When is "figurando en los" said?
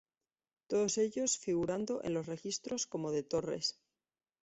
1.37-2.25